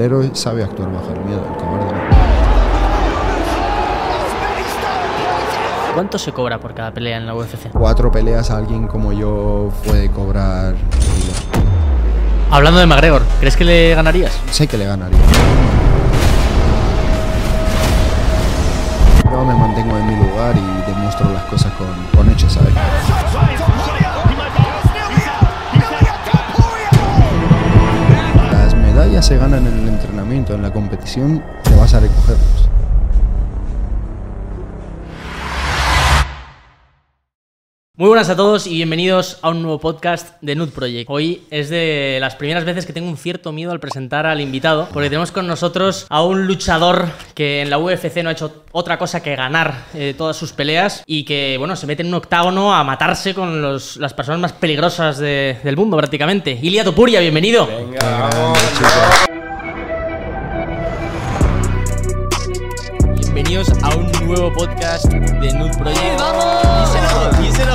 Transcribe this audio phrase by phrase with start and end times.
[0.00, 2.00] El héroe sabe actuar bajo el miedo, el cobarde.
[5.92, 7.70] ¿Cuánto se cobra por cada pelea en la UFC?
[7.70, 10.74] Cuatro peleas a alguien como yo puede cobrar.
[12.50, 14.40] Hablando de McGregor, ¿crees que le ganarías?
[14.50, 15.18] Sé que le ganaría.
[19.30, 22.72] Yo me mantengo en mi lugar y demuestro las cosas con, con hechos, ¿sabes?
[28.50, 29.89] Las medallas se ganan en el
[30.36, 32.68] entrenamiento, en la competición te vas a recogerlos.
[37.96, 41.10] Muy buenas a todos y bienvenidos a un nuevo podcast de Nude Project.
[41.10, 44.88] Hoy es de las primeras veces que tengo un cierto miedo al presentar al invitado,
[44.90, 48.96] porque tenemos con nosotros a un luchador que en la UFC no ha hecho otra
[48.98, 52.72] cosa que ganar eh, todas sus peleas y que, bueno, se mete en un octágono
[52.74, 56.58] a matarse con los- las personas más peligrosas de- del mundo prácticamente.
[56.62, 57.68] Ilia Topuria, bienvenido.
[63.50, 66.20] Bienvenidos a un nuevo podcast de Nude Project.
[66.20, 66.88] ¡Vamos!
[67.42, 67.74] Díselo,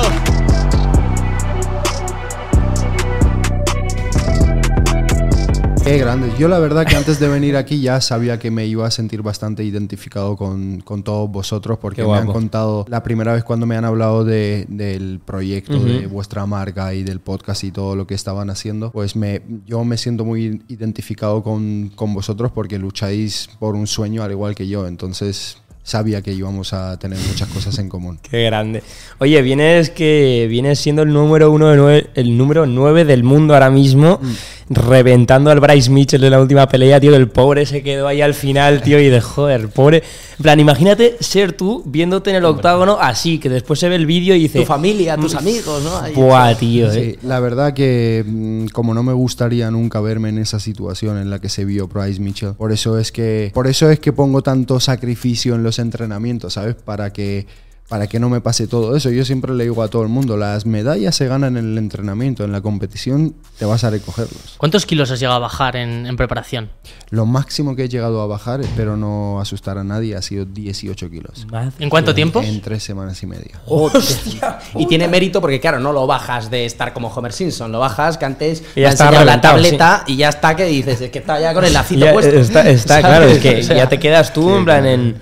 [5.84, 6.36] Qué grandes.
[6.38, 9.20] Yo la verdad que antes de venir aquí ya sabía que me iba a sentir
[9.20, 13.76] bastante identificado con, con todos vosotros porque me han contado la primera vez cuando me
[13.76, 18.14] han hablado de- del proyecto, de vuestra marca y del podcast y todo lo que
[18.14, 23.74] estaban haciendo, pues me, yo me siento muy identificado con, con vosotros porque lucháis por
[23.76, 24.86] un sueño al igual que yo.
[24.88, 28.18] Entonces sabía que íbamos a tener muchas cosas en común.
[28.28, 28.82] Qué grande.
[29.18, 33.54] Oye, vienes que vienes siendo el número uno de nueve- el número 9 del mundo
[33.54, 34.20] ahora mismo,
[34.68, 37.14] reventando al Bryce Mitchell en la última pelea, tío.
[37.14, 40.02] El pobre se quedó ahí al final, tío, y de joder, pobre.
[40.38, 44.06] En plan, imagínate ser tú viéndote en el octágono así, que después se ve el
[44.06, 44.60] vídeo y dice.
[44.60, 45.96] tu familia, tus "Mm, amigos, ¿no?
[45.98, 46.12] Ahí.
[46.14, 47.16] Buah, tío, eh.
[47.20, 51.30] Sí, la verdad que mm, como no me gustaría nunca verme en esa situación en
[51.30, 54.42] la que se vio Bryce Mitchell, por eso es que por eso es que pongo
[54.42, 56.74] tanto sacrificio en los entrenamientos, ¿sabes?
[56.74, 57.46] Para que
[57.88, 59.10] para que no me pase todo eso.
[59.10, 62.44] Yo siempre le digo a todo el mundo, las medallas se ganan en el entrenamiento,
[62.44, 64.54] en la competición te vas a recogerlos.
[64.58, 66.70] ¿Cuántos kilos has llegado a bajar en, en preparación?
[67.10, 71.10] Lo máximo que he llegado a bajar, espero no asustar a nadie, ha sido 18
[71.10, 71.46] kilos.
[71.78, 72.42] ¿En cuánto tiempo?
[72.42, 73.60] En tres semanas y media.
[73.66, 74.58] Hostia.
[74.74, 78.18] Y tiene mérito porque, claro, no lo bajas de estar como Homer Simpson, lo bajas
[78.18, 81.40] que antes Y ya está la tableta y ya está que dices, es que está
[81.40, 82.36] ya con el lacito Ya puesto.
[82.36, 85.16] está, está, claro, es que O sea, ya te quedas tú en plan en,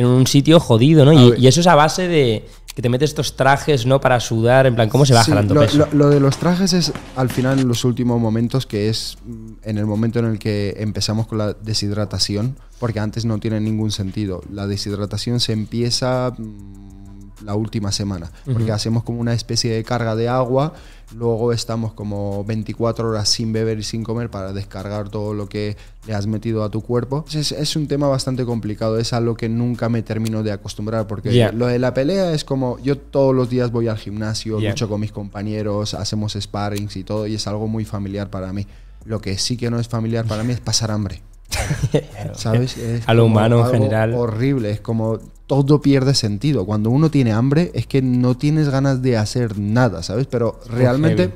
[0.00, 1.12] en un sitio jodido, ¿no?
[1.12, 4.00] Y, y eso es a base de que te metes estos trajes, ¿no?
[4.00, 5.78] Para sudar, en plan, ¿cómo se baja Sí, tanto lo, peso?
[5.78, 9.50] lo- lo de los trajes es al final en los últimos momentos, que es mm,
[9.64, 13.90] en el momento en el que empezamos con la deshidratación, porque antes no tiene ningún
[13.90, 14.40] sentido.
[14.52, 20.14] La deshidratación se empieza mm, la última semana, porque hacemos como una especie de carga
[20.14, 20.74] de agua,
[21.16, 25.76] luego estamos como 24 horas sin beber y sin comer para descargar todo lo que
[26.06, 27.24] le has metido a tu cuerpo.
[27.32, 31.32] Es, es un tema bastante complicado, es algo que nunca me termino de acostumbrar, porque
[31.52, 34.70] lo de la pelea es como yo todos los días voy al gimnasio, Ya.
[34.70, 38.66] lucho con mis compañeros, hacemos sparrings y todo, y es algo muy familiar para mí.
[39.04, 41.22] Lo que sí que no es familiar para mí es pasar hambre.
[42.34, 42.76] ¿Sabes?
[42.76, 44.14] Es A lo humano en general.
[44.14, 46.64] Horrible, es como todo pierde sentido.
[46.64, 50.26] Cuando uno tiene hambre es que no tienes ganas de hacer nada, ¿sabes?
[50.26, 51.34] Pero realmente heavy.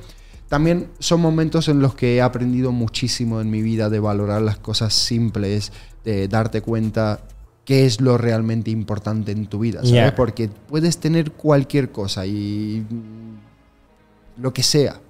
[0.49, 4.57] también son momentos en los que he aprendido muchísimo en mi vida de valorar las
[4.59, 5.73] cosas simples,
[6.05, 7.21] de darte cuenta
[7.65, 10.13] qué es lo realmente importante en tu vida, ¿sabes?
[10.13, 12.85] Porque puedes tener cualquier cosa y
[14.37, 15.01] lo que sea.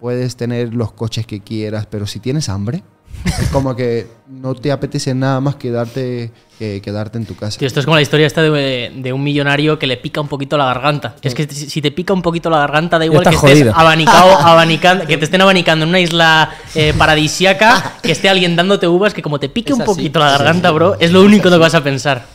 [0.00, 2.82] Puedes tener los coches que quieras, pero si tienes hambre,
[3.24, 7.58] es como que no te apetece nada más quedarte, que quedarte en tu casa.
[7.58, 10.28] Tío, esto es como la historia esta de, de un millonario que le pica un
[10.28, 11.14] poquito la garganta.
[11.22, 13.74] Es que si te pica un poquito la garganta, da igual que estés jodido.
[13.76, 18.88] abanicado, abanicando, que te estén abanicando en una isla eh, paradisiaca, que esté alguien dándote
[18.88, 19.90] uvas, que como te pique Es un así.
[19.90, 20.74] poquito la garganta, sí.
[20.74, 22.26] bro, es lo único que vas a pensar.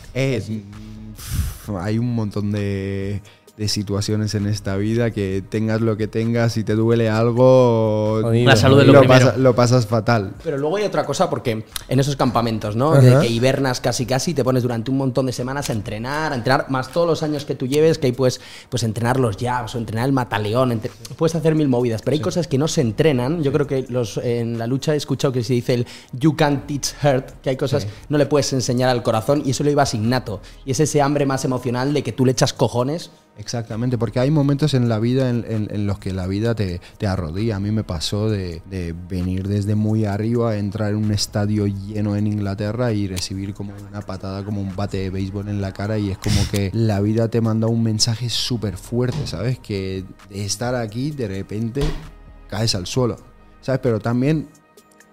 [1.81, 3.21] Hay un montón de,
[3.57, 8.45] de situaciones en esta vida que tengas lo que tengas, si te duele algo, Jodido.
[8.49, 10.33] La salud lo lo, pasa- lo pasas fatal.
[10.43, 12.99] Pero luego hay otra cosa porque en esos campamentos, ¿no?
[12.99, 16.35] Que, que hibernas casi casi, te pones durante un montón de semanas a entrenar, a
[16.35, 18.39] entrenar, más todos los años que tú lleves, que ahí puedes
[18.69, 22.21] pues, entrenar los jabs o entrenar el mataleón, entre- puedes hacer mil movidas, pero hay
[22.21, 23.41] cosas que no se entrenan.
[23.41, 26.67] Yo creo que los, en la lucha he escuchado que se dice el you can't
[26.67, 29.95] teach hurt, que hay cosas no le puedes enseñar al corazón y eso lo ibas
[29.95, 30.41] innato.
[30.63, 34.31] Y es ese hambre más emocional de que tú le echas cojones Exactamente, porque hay
[34.31, 37.57] momentos en la vida en, los que la vida te, te arrodilla.
[37.57, 38.61] A mí me pasó de,
[39.07, 44.01] venir desde muy arriba, entrar en un estadio lleno en Inglaterra y recibir como una
[44.01, 47.27] patada, como un bate de béisbol en la cara y es como que la vida
[47.29, 49.59] te manda un mensaje súper fuerte, ¿sabes?
[49.59, 51.81] Que de estar aquí de repente
[52.49, 53.17] caes al suelo,
[53.61, 53.81] ¿sabes?
[53.83, 54.49] Pero también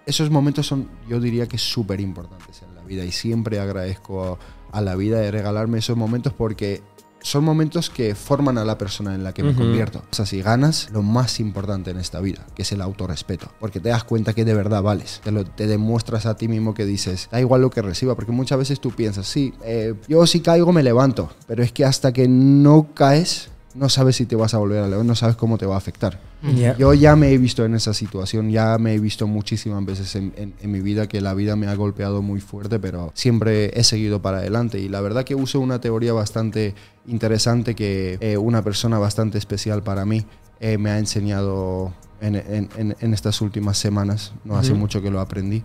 [0.07, 4.39] esos momentos son, yo diría que súper importantes en la vida y siempre agradezco
[4.71, 6.81] a la vida de regalarme esos momentos porque
[7.25, 10.03] son momentos que forman a la persona en la que me convierto.
[10.11, 13.79] O sea, si ganas, lo más importante en esta vida, que es el autorrespeto, porque
[13.79, 16.85] te das cuenta que de verdad vales, te, lo, te demuestras a ti mismo que
[16.85, 20.41] dices, da igual lo que reciba, porque muchas veces tú piensas, sí, eh, yo si
[20.41, 24.53] caigo me levanto, pero es que hasta que no caes, no sabes si te vas
[24.53, 26.19] a volver a levantar, no sabes cómo te va a afectar.
[26.55, 26.77] Ya.
[26.77, 30.33] Yo ya me he visto en esa situación, ya me he visto muchísimas veces en,
[30.37, 33.83] en- en mi vida que la vida me ha golpeado muy fuerte, pero siempre he
[33.83, 34.79] seguido para adelante.
[34.79, 36.73] Y la verdad que uso una teoría bastante
[37.05, 40.25] interesante que eh, una persona bastante especial para mí
[40.59, 45.11] eh, me ha enseñado en, en- en- en estas últimas semanas, no hace mucho que
[45.11, 45.63] lo aprendí,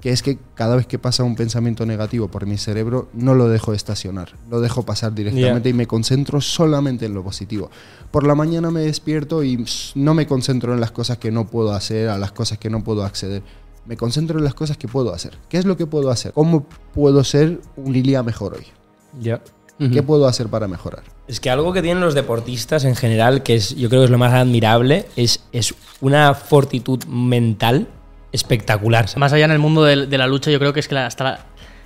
[0.00, 3.48] que es que cada vez que pasa un pensamiento negativo por mi cerebro, no lo
[3.48, 7.70] dejo estacionar, lo dejo pasar directamente y me concentro solamente en lo positivo.
[8.10, 9.64] Por la mañana me despierto y
[9.94, 12.82] no me concentro en las cosas que no puedo hacer, a las cosas que no
[12.82, 13.42] puedo acceder.
[13.86, 15.36] Me concentro en las cosas que puedo hacer.
[15.48, 16.32] ¿Qué es lo que puedo hacer?
[16.32, 18.66] ¿Cómo puedo ser un Lilia mejor hoy?
[19.20, 19.42] Ya.
[19.78, 21.04] ¿Qué puedo hacer para mejorar?
[21.26, 24.10] Es que algo que tienen los deportistas en general, que es, yo creo que es
[24.10, 27.88] lo más admirable, es, es una fortitud mental
[28.32, 29.06] espectacular.
[29.16, 31.06] Más allá en el mundo de, de la lucha, yo creo que es que la-
[31.06, 31.40] hasta la,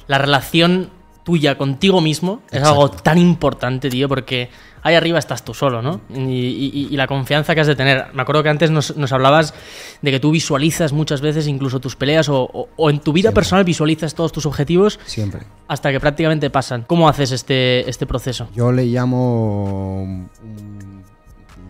[0.06, 0.91] la relación
[1.25, 4.50] tuya contigo mismo es algo tan importante, tío, porque
[4.82, 6.02] ahí arriba estás tú solo, ¿no?
[6.14, 8.08] Y, y- y la confianza que has de tener.
[8.12, 9.55] Me acuerdo que antes nos, nos hablabas
[10.02, 13.29] de que tú visualizas muchas veces incluso tus peleas o, o- o en tu vida
[13.29, 13.40] Siempre.
[13.40, 15.47] personal visualizas todos tus objetivos Siempre.
[15.67, 16.82] hasta que prácticamente pasan.
[16.87, 18.49] ¿Cómo haces este, este proceso?
[18.55, 20.29] Yo le llamo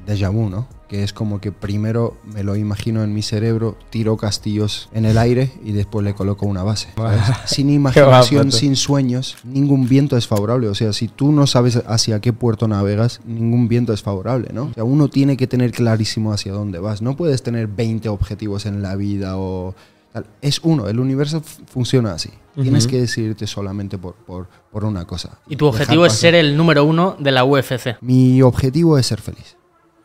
[0.04, 0.66] déjà vu, ¿no?
[0.88, 5.18] Que es como que primero me lo imagino en mi cerebro, tiro castillos en el
[5.18, 6.88] aire y después le coloco una base.
[6.96, 7.20] ¿sabes?
[7.46, 10.68] Sin imaginación, sin sueños, ningún viento es favorable.
[10.68, 14.64] O sea, si tú no sabes hacia qué puerto navegas, ningún viento es favorable, ¿no?
[14.64, 17.02] O sea, uno tiene que tener clarísimo hacia dónde vas.
[17.02, 19.74] No puedes tener 20 objetivos en la vida o...
[20.12, 20.26] tal.
[20.42, 22.30] Es uno, el universo funciona así.
[22.62, 25.40] Tienes que decidirte solamente por, por, por una cosa.
[25.48, 28.00] Y tu objetivo es ser el número uno de la UFC.
[28.00, 29.56] Mi objetivo es ser feliz.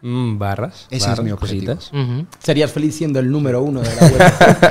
[0.02, 0.86] Mm, barras.
[0.90, 1.76] Ese es barras, mi objetivo.
[1.76, 1.92] cositas.
[1.94, 2.26] Ujú.
[2.40, 4.22] Serías feliz siendo el número uno de la web.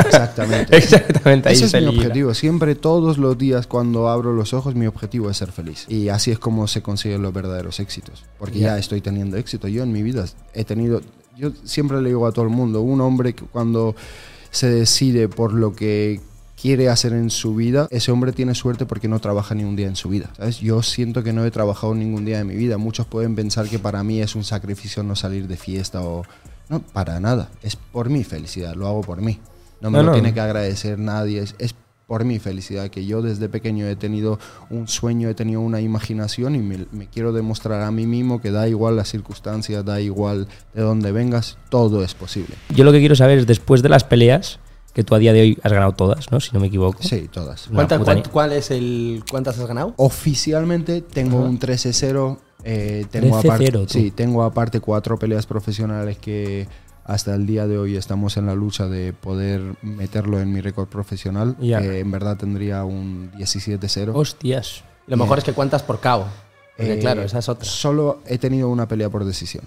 [0.07, 0.77] Exactamente.
[0.77, 2.33] Exactamente, ahí Ese es mi objetivo.
[2.35, 5.85] Siempre, todos los días, cuando abro los ojos, mi objetivo es ser feliz.
[5.89, 8.25] Y así es como se consiguen los verdaderos éxitos.
[8.39, 9.69] Porque ya estoy teniendo éxito.
[9.69, 11.03] Yo en mi vida he tenido.
[11.37, 13.95] Yo siempre le digo a todo el mundo: un hombre que cuando
[14.51, 16.21] se decide por lo que
[16.61, 19.87] quiere hacer en su vida, ese hombre tiene suerte porque no trabaja ni un día
[19.87, 20.31] en su vida.
[20.37, 20.59] ¿sabes?
[20.61, 22.79] Yo siento que no he trabajado ningún día de mi vida.
[22.79, 26.25] Muchos pueden pensar que para mí es un sacrificio no salir de fiesta o...
[26.69, 27.49] No, para nada.
[27.63, 29.39] Es por mi felicidad, lo hago por mí.
[29.81, 30.13] No me No, lo no.
[30.15, 31.41] tiene que agradecer nadie.
[31.41, 31.75] Es, es
[32.07, 34.39] por mi felicidad que yo desde pequeño he tenido
[34.71, 38.51] un sueño, he tenido una imaginación y me, me quiero demostrar a mí mismo que
[38.51, 42.55] da igual las circunstancias, da igual de dónde vengas, todo es posible.
[42.75, 44.59] Yo lo que quiero saber es, después de las peleas,
[44.93, 46.41] que tú a día de hoy has ganado todas, ¿no?
[46.41, 47.03] Si no me equivoco.
[47.03, 47.67] Sí, todas.
[47.69, 49.95] Una ¿Cuántas, puta cuán- ni- cuál es el, ¿Cuántas has ganado?
[49.97, 52.39] Oficialmente tengo un 13-0.
[52.65, 56.67] eh, tengo 13-0, aparte, sí, tengo aparte cuatro peleas profesionales que
[57.05, 60.89] hasta el día de hoy estamos en la lucha de poder meterlo en mi récord
[60.89, 61.57] profesional.
[61.61, 61.81] Ya.
[61.81, 64.11] Que en verdad tendría un 17-0.
[64.15, 64.83] Hostias.
[65.07, 66.27] Lo mejor es que cuántas por KO.
[66.77, 67.65] Porque Eh, claro, esa es otra.
[67.65, 69.65] Solo he tenido una pelea por decisión.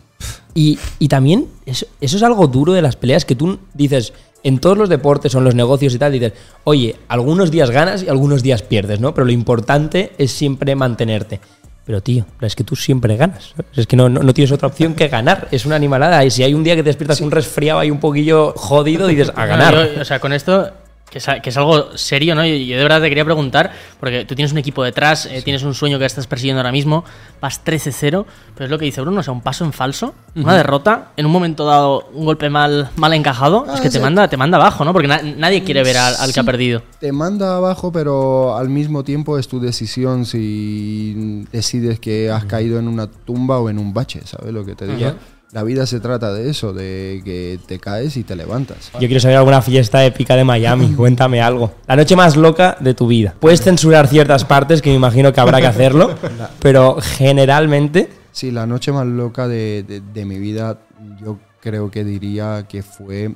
[0.54, 4.60] Y, y también, eso, eso es algo duro de las peleas, que tú dices, en
[4.60, 6.34] todos los deportes o en los negocios y tal, dices,
[6.64, 9.14] oye, algunos días ganas y algunos días pierdes, ¿no?
[9.14, 11.40] Pero lo importante es siempre mantenerte.
[11.84, 13.54] Pero tío, es que tú siempre ganas.
[13.76, 15.48] Es que no, no, no tienes otra opción que ganar.
[15.52, 16.24] Es una animalada.
[16.24, 19.32] Y si hay un día que te despiertas un resfriado ahí un poquillo jodido, dices,
[19.36, 19.90] a No, ganar.
[19.96, 20.70] yo, o sea, con esto,
[21.12, 22.46] que es, que es algo serio, ¿no?
[22.46, 25.62] Y yo de verdad te quería preguntar, porque tú tienes un equipo detrás, eh, tienes
[25.64, 27.04] un sueño que estás persiguiendo ahora mismo,
[27.42, 28.26] vas 13-0,
[28.56, 31.26] pero es lo que dice Bruno, o sea, un paso en falso, una derrota, en
[31.26, 34.58] un momento dado, un golpe mal, mal encajado, es Ah, que te manda, te manda
[34.58, 34.94] abajo, ¿no?
[34.94, 36.82] Porque na- nadie quiere ver al, al que ha perdido.
[37.00, 42.80] Te manda abajo, pero al mismo tiempo es tu decisión si decides que has caído
[42.80, 45.14] en una tumba o en un bache, ¿sabes lo que te digo?
[45.54, 48.90] La vida se trata de eso, de que te caes y te levantas.
[48.94, 50.94] Yo quiero saber alguna fiesta épica de Miami.
[50.96, 51.74] Cuéntame algo.
[51.88, 53.36] La noche más loca de tu vida.
[53.40, 56.16] Puedes censurar ciertas partes, que me imagino que habrá que hacerlo,
[56.62, 58.10] pero generalmente.
[58.32, 60.78] Sí, la noche más loca de, de- de mi vida,
[61.22, 63.36] yo creo que diría que fue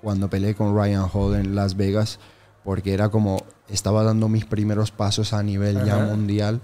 [0.00, 2.18] cuando peleé con Ryan Hall en Las Vegas,
[2.64, 6.60] porque era como, estaba dando mis primeros pasos a nivel ya mundial,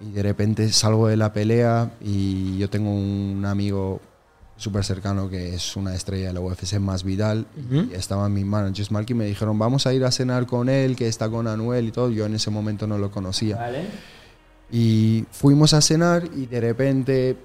[0.00, 4.00] y de repente salgo de la pelea y yo tengo un amigo
[4.56, 8.90] súper cercano que es una estrella de la UFC, más Vidal, y estaban mis managers,
[8.90, 11.88] Mark, y me dijeron, vamos a ir a cenar con él, que está con Anuel
[11.88, 13.56] y todo, yo en ese momento no lo conocía.
[14.70, 17.36] Y fuimos a cenar y de repente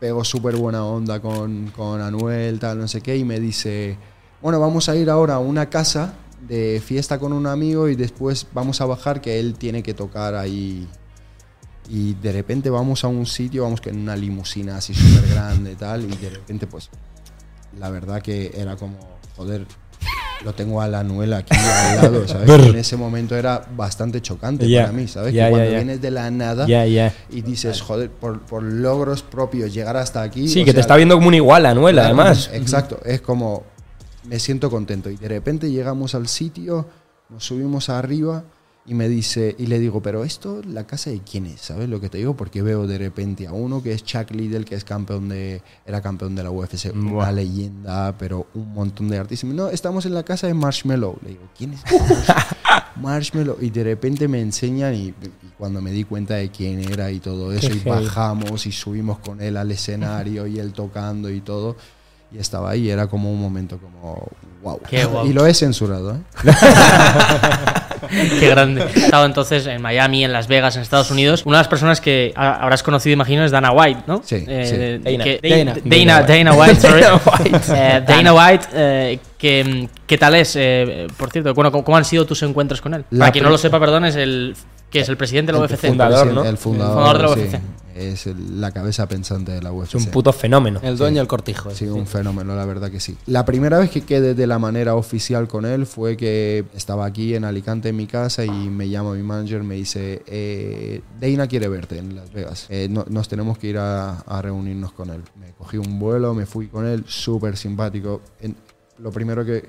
[0.00, 3.98] pegó súper buena onda con, con Anuel, tal, no sé qué, y me dice,
[4.40, 6.14] bueno, vamos a ir ahora a una casa
[6.46, 10.34] de fiesta con un amigo y después vamos a bajar que él tiene que tocar
[10.34, 10.88] ahí.
[11.90, 15.72] Y de repente vamos a un sitio, vamos que en una limusina así súper grande
[15.72, 16.90] y tal, y de repente pues
[17.78, 18.98] la verdad que era como,
[19.36, 19.66] joder,
[20.44, 22.48] lo tengo a la Anuel aquí al lado, ¿sabes?
[22.66, 25.32] en ese momento era bastante chocante para mí, ¿sabes?
[25.32, 30.22] Que cuando vienes de la nada y dices, joder, por, por logros propios llegar hasta
[30.22, 30.48] aquí.
[30.48, 32.50] Sí, que te está viendo como un igual, Anuel, Claro, además.
[32.52, 33.64] Exacto, es como
[34.24, 36.86] me siento contento y de repente llegamos al sitio,
[37.30, 38.44] nos subimos arriba
[38.88, 42.00] y me dice y le digo, "Pero esto la casa de quién es?", ¿sabes lo
[42.00, 42.34] que te digo?
[42.36, 46.00] Porque veo de repente a uno que es Chuck Liddell, que es campeón de era
[46.00, 47.32] campeón de la UFC, una Buah.
[47.32, 49.48] leyenda, pero un montón de artistas.
[49.50, 51.16] No, estamos en la casa de Marshmello.
[51.22, 51.80] Le digo, "¿Quién es?"
[52.96, 55.14] Marshmello y de repente me enseñan y, y
[55.56, 59.20] cuando me di cuenta de quién era y todo eso Qué y bajamos y subimos
[59.20, 61.76] con él al escenario y él tocando y todo
[62.32, 64.26] y estaba ahí era como un momento como
[64.62, 65.26] wow Qué guau.
[65.26, 66.20] y lo he censurado ¿eh?
[68.40, 68.84] Qué grande.
[68.94, 71.42] He estado entonces en Miami, en Las Vegas, en Estados Unidos.
[71.44, 74.22] Una de las personas que ha- habrás conocido, imagino, es Dana White, ¿no?
[74.24, 75.10] Sí, Eh, sí.
[75.12, 75.24] Dana.
[75.24, 75.74] que- Dana.
[75.84, 77.00] Dana, Dana White, sorry.
[77.02, 77.60] Dana White.
[77.74, 80.54] Eh, Dana White, eh, que, ¿qué tal es?
[80.56, 83.04] Eh, por cierto, bueno, ¿cómo, cómo han sido tus encuentros con él?
[83.10, 84.54] La Para quien no lo sepa, perdón, es el
[84.90, 85.86] que es el presidente de la El UFC.
[85.88, 86.44] fundador, ¿no?
[86.44, 87.56] el fundador, El fundador de la sí.
[87.56, 87.62] UFC.
[87.98, 90.78] es el- la cabeza pensante de la UFC Es un puto fenómeno.
[90.84, 91.70] El dueño del cortijo.
[91.72, 93.16] Sí, un fenómeno, la verdad que sí.
[93.26, 97.34] La primera vez que quedé de la manera oficial con él fue que estaba aquí
[97.34, 101.66] en Alicante en mi casa y me llama mi manager, me dice, eh, Dana quiere
[101.68, 102.66] verte en Las Vegas.
[102.68, 105.22] Eh, no- nos tenemos que ir a, a reunirnos con él.
[105.40, 108.20] Me cogí un vuelo, me fui con él, súper simpático.
[108.40, 108.54] En-
[109.00, 109.68] lo primero que,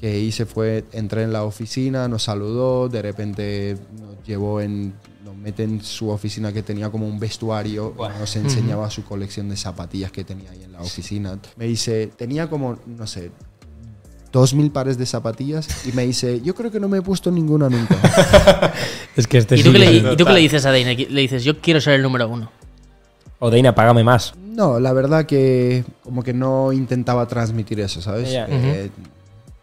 [0.00, 5.36] que hice fue, entré en la oficina, nos saludó, de repente nos llevó en, nos
[5.36, 10.12] mete en su oficina que tenía como un vestuario, nos enseñaba su colección de zapatillas
[10.12, 11.38] que tenía ahí en la oficina.
[11.56, 13.30] Me dice, tenía como, no sé,
[14.32, 17.30] dos mil pares de zapatillas y me dice, yo creo que no me he puesto
[17.30, 17.96] ninguna nunca.
[19.16, 20.92] Es que este ¿Y tú, sí le, y tú qué le dices a Dana?
[20.92, 22.52] Le dices, yo quiero ser el número uno.
[23.40, 24.34] O Deina, págame más.
[24.36, 28.30] No, la verdad que como que no intentaba transmitir eso, ¿sabes?
[28.30, 28.46] Ya.
[28.48, 28.90] Eh,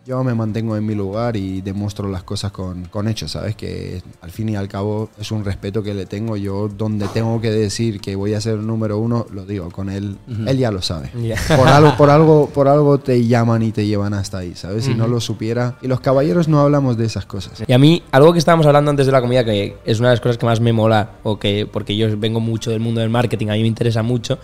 [0.06, 3.56] Yo me mantengo en mi lugar y demuestro las cosas con, con hechos, ¿sabes?
[3.56, 6.38] Que al fin y al cabo es un respeto que le tengo.
[6.38, 10.18] Yo donde tengo que decir que voy a ser número uno, lo digo con él.
[10.46, 11.10] Él ya lo sabe.
[11.58, 14.86] Por, algo, por, algo, por algo te llaman y te llevan hasta ahí, ¿sabes?
[14.86, 15.80] Si no lo supiera.
[15.82, 17.64] Y los caballeros no hablamos de esas cosas.
[17.66, 20.14] Y a mí, algo que estábamos hablando antes de la comida, que es una de
[20.14, 23.10] las cosas que más me mola, o que, porque yo vengo mucho del mundo del
[23.10, 24.38] marketing, a mí me interesa mucho,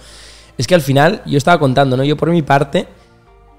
[0.58, 2.03] es que al final, yo estaba contando, ¿no?
[2.03, 2.88] Yo por mi parte,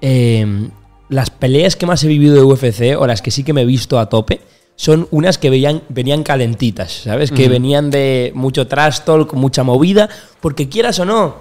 [0.01, 0.69] eh,
[1.09, 3.65] las peleas que más he vivido de UFC, o las que sí que me he
[3.65, 4.41] visto a tope,
[4.75, 7.31] son unas que veían, venían calentitas, ¿sabes?
[7.31, 10.09] Que venían de mucho trash talk, mucha movida,
[10.41, 11.35] porque quieras o no,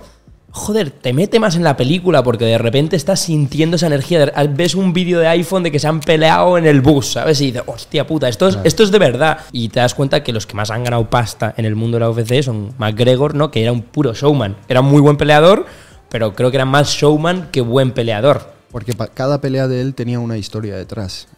[0.50, 4.26] joder, te mete más en la película porque de repente estás sintiendo esa energía.
[4.26, 7.40] De- Ves un vídeo de iPhone de que se han peleado en el bus, ¿sabes?
[7.40, 9.38] Y dices, hostia puta, esto es, esto es de verdad.
[9.50, 12.00] Y te das cuenta que los que más han ganado pasta en el mundo de
[12.00, 13.50] la UFC son McGregor, ¿no?
[13.50, 14.56] Que era un puro showman.
[14.68, 15.64] Era un muy buen peleador,
[16.10, 18.52] pero creo que era más showman que buen peleador.
[18.72, 21.28] Porque cada pelea de él tenía una historia detrás.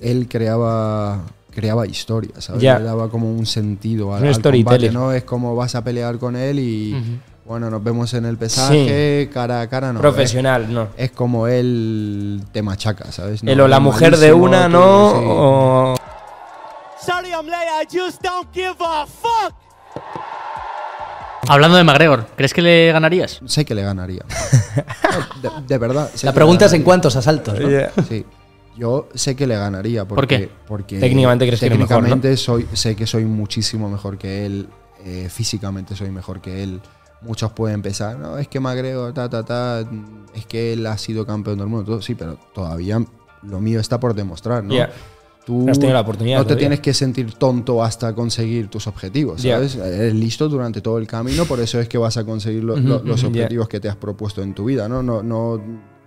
[0.00, 2.62] Él creaba creaba historia, ¿sabes?
[2.62, 5.12] Le daba como un sentido al, Un al combate, ¿no?
[5.12, 9.62] Es como vas a pelear con él y bueno, nos vemos en el pesaje, cara
[9.62, 10.00] a cara, no.
[10.00, 10.88] Profesional, no.
[10.96, 13.42] Es, como él te machaca, ¿sabes?
[13.42, 15.10] No, El o la mujer de una, ¿no?
[15.10, 15.24] sí.
[15.26, 15.94] O-
[17.04, 19.54] Sorry I'm late, I just don't give a fuck.
[21.46, 23.40] Hablando de McGregor, ¿crees que le ganarías?
[23.46, 24.24] Sé que le ganaría.
[25.42, 26.10] De, de verdad.
[26.14, 26.84] sé La que pregunta le es en ganaría.
[26.84, 27.68] cuántos asaltos, ¿no?
[28.08, 28.24] Sí.
[28.76, 30.04] Yo sé que le ganaría.
[30.06, 30.50] Porque, qué?
[30.66, 34.68] Porque Técnicamente crees que eres mejor, técnicamente soy, sé que soy muchísimo mejor que él.
[35.04, 36.80] eh, físicamente soy mejor que él.
[37.20, 39.80] Muchos pueden pensar, no, es que Magrego, ta, ta, ta,
[40.34, 41.84] es que él ha sido campeón del mundo.
[41.84, 43.00] Todo, sí, pero todavía
[43.42, 44.74] lo mío está por demostrar, ¿no?
[45.48, 46.60] Tú No has tenido la oportunidad no te todavía.
[46.68, 49.54] tienes que sentir tonto hasta conseguir tus objetivos, Ya.
[49.54, 49.76] ¿sabes?
[49.76, 53.02] Eres listo durante todo el camino, por eso es que vas a conseguir lo- lo-
[53.02, 55.02] los objetivos que te has propuesto en tu vida, ¿no?
[55.02, 55.58] No, no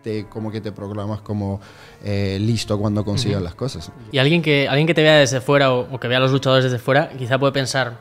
[0.03, 1.59] te, como que te programas como
[2.03, 3.91] eh, listo cuando consigas las cosas.
[4.11, 6.31] Y alguien que, alguien que te vea desde fuera o, o que vea a los
[6.31, 7.97] luchadores desde fuera, quizá puede pensar,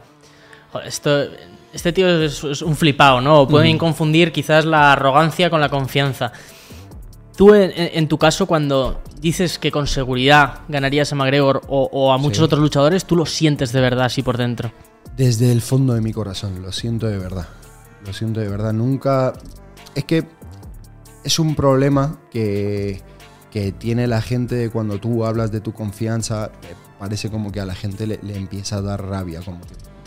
[0.72, 1.22] "Joder, esto,
[1.72, 3.40] este tío es, es un flipado, ¿no?
[3.40, 6.32] O pueden confundir quizás la arrogancia con la confianza.
[7.34, 12.18] Tú, en tu caso, cuando dices que con seguridad ganarías a McGregor o, o a
[12.18, 12.44] muchos Sí.
[12.44, 14.72] otros luchadores, tú lo sientes de verdad así por dentro.
[15.16, 17.46] Desde el fondo de mi corazón, lo siento de verdad.
[18.06, 18.72] Lo siento de verdad.
[18.72, 19.32] Nunca.
[19.94, 20.26] Es que
[21.24, 23.02] es un problema que,
[23.50, 26.46] que tiene la gente cuando tú hablas de tu confianza.
[26.62, 29.40] eh, Parece como que a la gente le, le empieza a dar rabia.
[29.40, 29.60] Como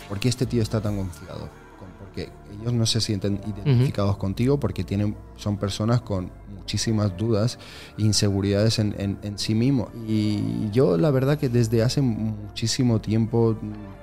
[0.08, 1.48] ¿Por qué este tío está tan confiado?
[1.78, 2.30] Con- Porque
[2.60, 7.58] ellos no se sienten identificados contigo porque tienen, son personas con muchísimas dudas
[7.98, 9.90] e inseguridades en, en- en sí mismo.
[10.08, 13.56] Y yo la verdad que desde hace muchísimo tiempo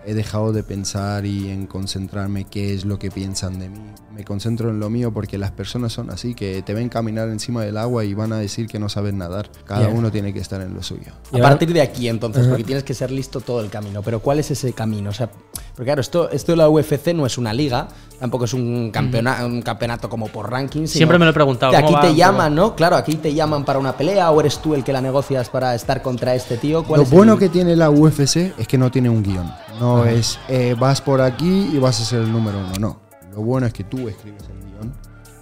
[0.05, 3.79] he dejado de pensar y en concentrarme qué es lo que piensan de mí.
[4.15, 7.63] Me concentro en lo mío porque las personas son así, que te ven caminar encima
[7.63, 9.49] del agua y van a decir que no saben nadar.
[9.65, 9.89] Cada Ya.
[9.89, 11.11] uno tiene que estar en lo suyo.
[11.31, 14.01] Y A partir de aquí, entonces, porque tienes que ser listo todo el camino.
[14.01, 15.11] Pero ¿cuál es ese camino?
[15.11, 15.29] O sea,
[15.75, 17.87] porque claro, esto, esto de la UFC no es una liga,
[18.21, 20.81] tampoco es un, campeona- un campeonato como por ranking.
[20.85, 22.13] sino Siempre me lo he preguntado, que ¿cómo aquí va?
[22.13, 22.75] te llaman, ¿no?
[22.75, 25.75] Claro, aquí te llaman para una pelea o eres tú el que la negocias para
[25.75, 26.83] estar contra este tío.
[26.83, 29.51] ¿Cuál Lo es bueno el- que tiene la UFC es que no tiene un guion.
[29.79, 32.71] No es eh, vas por aquí y vas a ser el número uno.
[32.79, 33.01] No.
[33.33, 34.93] Lo bueno es que tú escribes el guion.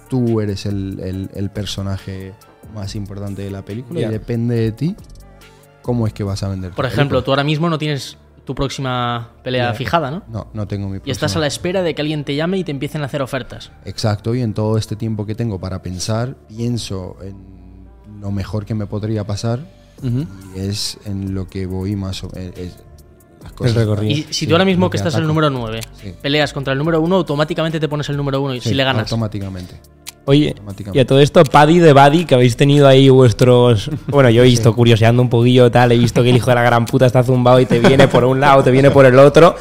[0.08, 2.32] Tú eres el, el- el personaje
[2.74, 4.96] más importante de la película y depende de ti
[5.82, 6.70] cómo es que vas a vender.
[6.72, 7.24] Por ejemplo, película.
[7.24, 10.22] tú ahora mismo no tienes tu próxima pelea fijada, ¿no?
[10.28, 12.58] No, no tengo mi Y estás a próxima- la espera de que alguien te llame
[12.58, 13.70] y te empiecen a hacer ofertas.
[13.84, 17.36] Exacto, y en todo este tiempo que tengo para pensar, pienso en
[18.20, 19.60] lo mejor que me podría pasar
[20.02, 20.26] y
[20.58, 22.54] es en lo que voy más o menos.
[23.42, 24.10] Las El recorrido.
[24.12, 26.12] Y si Sí, tú ahora mismo que estás en el número 9, Sí.
[26.20, 28.84] peleas contra el número 1, automáticamente te pones el número 1 y Sí, si le
[28.84, 29.02] ganas.
[29.04, 29.76] Automáticamente.
[30.26, 30.54] Oye,
[30.92, 33.90] y a todo esto, Paddy de Buddy, que habéis tenido ahí vuestros.
[34.08, 36.62] Bueno, yo he visto curioseando un poquillo, tal, he visto que el hijo de la
[36.62, 39.56] gran puta está zumbado y te viene por un lado, te viene por el otro.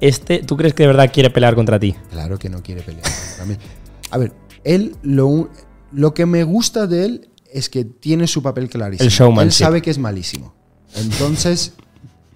[0.00, 1.94] Este, ¿tú crees que de verdad quiere pelear contra ti?
[2.10, 3.56] Claro que no quiere pelear contra mí.
[4.10, 4.32] A ver,
[4.64, 5.48] él lo,
[5.92, 9.04] lo que me gusta de él es que tiene su papel clarísimo.
[9.06, 9.46] El showmanship.
[9.46, 10.54] Él sabe que es malísimo.
[10.96, 11.72] Entonces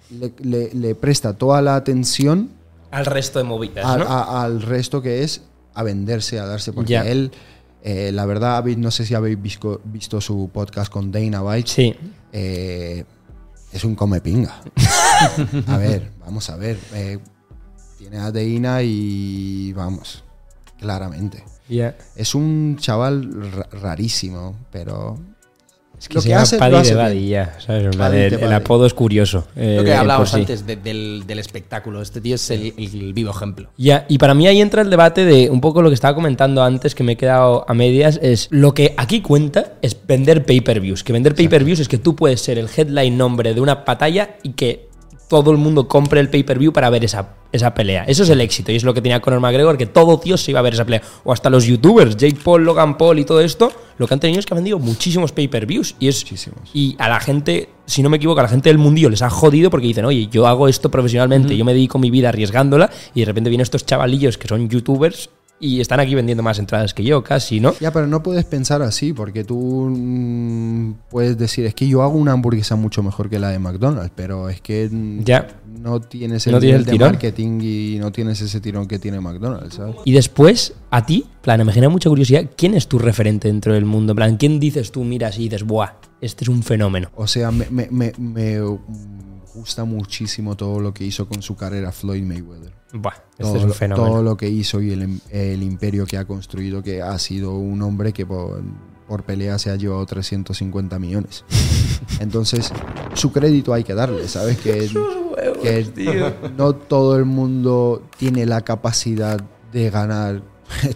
[0.09, 2.49] le, le- le presta toda la atención
[2.89, 5.43] Al resto de movidas, a- a- al resto que es
[5.73, 6.73] a venderse, a darse.
[6.73, 7.05] Porque Ya.
[7.05, 7.31] él,
[7.83, 11.69] eh, la verdad, no sé si habéis visto, visto su podcast con Dana White.
[11.69, 11.95] Sí.
[12.31, 13.03] Eh,
[13.71, 14.61] es un come pinga.
[15.67, 16.77] a ver, vamos a ver.
[16.93, 17.19] eh,
[17.97, 20.23] tiene a Deina y vamos,
[20.79, 21.43] claramente.
[22.15, 25.17] Es un chaval ra- rarísimo, pero
[26.01, 27.03] Es que Lo se que llama hace, lo Paddy hace de.
[27.03, 27.55] Buddy, ya.
[27.59, 27.95] ¿sabes?
[27.95, 29.47] Paddy de el, apodo es curioso.
[29.55, 30.37] eh, Lo que hablábamos sí.
[30.39, 32.01] antes de- del, del espectáculo.
[32.01, 33.69] Este tío es el, el vivo ejemplo.
[33.77, 36.63] Ya, y para mí ahí entra el debate de un poco lo que estaba comentando
[36.63, 41.03] antes, que me he quedado a medias, es lo que aquí cuenta es vender pay-per-views.
[41.03, 44.53] Que vender pay-per-views es que tú puedes ser el headline nombre de una batalla y
[44.53, 44.89] que
[45.31, 48.03] todo el mundo compre el pay-per-view para ver esa, esa pelea.
[48.03, 50.51] Eso es el éxito y es lo que tenía Conor McGregor, que todo tío se
[50.51, 51.01] iba a ver esa pelea.
[51.23, 54.41] O hasta los youtubers, Jake Paul, Logan Paul y todo esto, lo que han tenido
[54.41, 55.95] es que han vendido muchísimos pay-per-views.
[56.01, 56.69] Y es Muchísimos.
[56.73, 59.29] y a la gente, si no me equivoco, a la gente del mundillo les ha
[59.29, 63.21] jodido porque dicen, oye, yo hago esto profesionalmente, yo me dedico mi vida arriesgándola y
[63.21, 65.29] de repente vienen estos chavalillos que son youtubers
[65.61, 67.73] y están aquí vendiendo más entradas que yo, casi, ¿no?
[67.79, 72.17] Ya, pero no puedes pensar así, porque tú mm, puedes decir, es que yo hago
[72.17, 75.47] una hamburguesa mucho mejor que la de McDonald's, pero es que mm, Ya.
[75.79, 77.09] no tienes el No tienes el de tirón.
[77.11, 79.95] marketing y no tienes ese tirón que tiene McDonald's, ¿sabes?
[80.03, 83.85] Y después, a ti, plan, me genera mucha curiosidad, ¿quién es tu referente dentro del
[83.85, 84.15] mundo?
[84.15, 87.09] Plan, ¿quién dices tú, miras y dices, buah, este es un fenómeno?
[87.15, 88.59] O sea, me, me- me- me,
[89.53, 92.73] gusta muchísimo todo lo que hizo con su carrera Floyd Mayweather.
[92.93, 94.07] Buah, este todo, es un lo- fenómeno.
[94.09, 97.55] todo lo que hizo y el, im- el imperio que ha construido, que ha sido
[97.55, 98.61] un hombre que por,
[99.07, 101.45] por pelea se ha llevado 350 millones.
[102.19, 102.71] Entonces,
[103.13, 104.57] su crédito hay que darle, ¿sabes?
[104.59, 104.89] Que,
[105.61, 109.39] que no todo el mundo tiene la capacidad
[109.71, 110.41] de ganar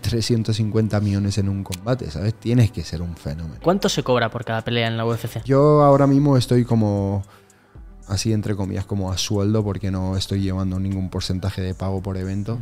[0.01, 2.33] 350 millones en un combate, ¿sabes?
[2.35, 3.59] Tienes que ser un fenómeno.
[3.63, 5.43] ¿Cuánto se cobra por cada pelea en la UFC?
[5.43, 7.23] Yo ahora mismo estoy como,
[8.07, 12.17] así entre comillas, como a sueldo porque no estoy llevando ningún porcentaje de pago por
[12.17, 12.59] evento.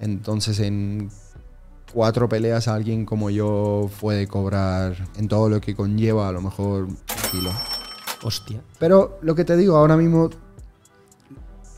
[0.00, 1.10] Entonces en
[1.92, 6.84] cuatro peleas alguien como yo puede cobrar en todo lo que conlleva a lo mejor
[6.84, 6.98] un
[7.30, 7.50] kilo.
[8.22, 8.60] Hostia.
[8.78, 10.30] Pero lo que te digo ahora mismo,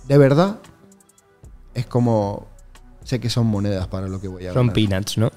[0.08, 0.58] de verdad,
[1.74, 2.46] es como,
[3.04, 4.74] sé que son monedas para lo que voy a Son ganar.
[4.74, 5.30] peanuts, ¿no?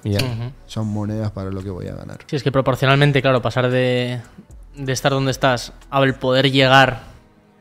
[0.66, 2.20] Son monedas para lo que voy a ganar.
[2.28, 4.20] Sí, es que proporcionalmente, claro, pasar de,
[4.76, 7.04] de estar donde estás a el poder llegar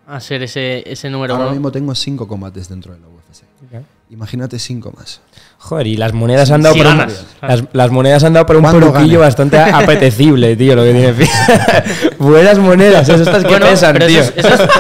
[0.06, 1.52] a ser ese, ese número Ahora uno.
[1.54, 3.44] mismo tengo cinco combates dentro de la UFC.
[4.10, 5.20] Imagínate cinco más.
[5.58, 8.56] Joder, y las monedas han dado Si por un, las, las monedas han dado por
[8.56, 9.26] un ¿Cuándo peluquillo gane?
[9.28, 11.14] bastante apetecible, tío, lo que tiene.
[12.18, 14.20] Buenas monedas, esas estas que Bueno, pesan, pero tío.
[14.20, 14.70] eso es- eso es-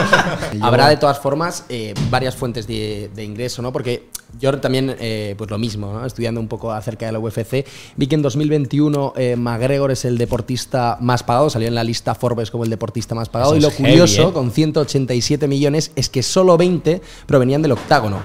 [0.62, 3.72] Habrá de todas formas eh, varias fuentes de, de ingreso, ¿no?
[3.72, 4.08] Porque
[4.38, 6.04] yo también, eh, pues lo mismo, ¿no?
[6.06, 10.16] Estudiando un poco acerca de la UFC, vi que en 2021 eh, McGregor es el
[10.18, 13.52] deportista más pagado, salió en la lista Forbes como el deportista más pagado.
[13.52, 14.32] Eso y lo es heavy, curioso, ¿eh?
[14.32, 18.22] con 187 millones, es que solo 20 provenían del octágono.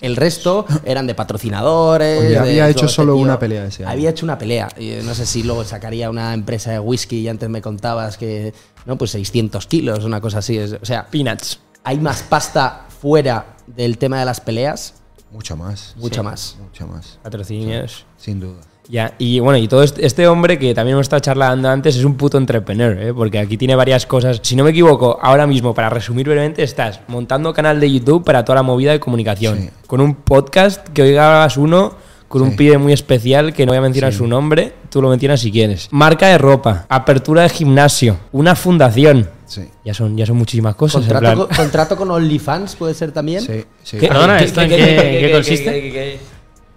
[0.00, 2.20] El resto eran de patrocinadores.
[2.20, 3.92] Oye, de- había hecho este solo tío una pelea ese año.
[3.92, 4.68] Había hecho una pelea.
[5.04, 8.52] No sé si luego sacaría una empresa de whisky y antes me contabas que,
[8.84, 10.56] no, pues 600 kilos, una cosa así.
[10.58, 11.58] Es- o sea, Peanuts.
[11.84, 14.94] hay más pasta fuera del tema de las peleas.
[15.32, 15.94] Mucho más.
[15.96, 16.56] Mucho más.
[16.62, 17.18] Mucho más.
[17.22, 18.04] Patrocinios.
[18.16, 18.60] Sin duda.
[18.88, 22.14] Ya, y bueno, y todo este, hombre que también hemos estado charlando antes es un
[22.14, 23.12] puto entrepreneur, ¿eh?
[23.12, 24.38] porque aquí tiene varias cosas.
[24.42, 28.44] Si no me equivoco, ahora mismo, para resumir brevemente, estás montando canal de YouTube para
[28.44, 29.70] toda la movida de comunicación, Sí.
[29.88, 31.94] con un podcast que hoy grabas uno
[32.28, 34.18] con un pibe muy especial que no voy a mencionar Sí.
[34.18, 35.88] su nombre, tú lo mencionas si quieres.
[35.92, 39.28] Marca de ropa, apertura de gimnasio, una fundación.
[39.46, 39.62] Sí.
[39.84, 41.02] Ya son, ya son muchísimas cosas.
[41.02, 43.40] en plan- ¿Contrato, con, contrato con OnlyFans puede ser también?
[43.42, 43.96] Sí, sí.
[43.98, 44.08] ¿Qué?
[44.08, 45.72] Perdona, ¿esto en qué- qué consiste?
[45.72, 46.18] qué- qué-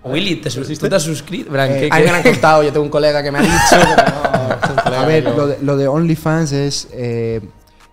[0.03, 1.51] Willy, ¿te, ¿tú te has suscrito?
[1.51, 3.59] Bran, ¿qué- qué- me han contado, yo tengo un colega que me ha dicho.
[3.71, 5.35] pero no, colega A ver, no.
[5.35, 7.41] lo de, lo de OnlyFans es eh,